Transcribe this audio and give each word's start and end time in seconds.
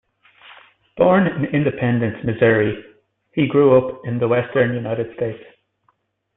Born 0.97 1.27
in 1.27 1.45
Independence, 1.55 2.25
Missouri, 2.25 2.85
he 3.33 3.45
grew 3.45 3.77
up 3.77 4.01
in 4.03 4.17
the 4.17 4.27
western 4.27 4.73
United 4.73 5.15
States. 5.15 5.43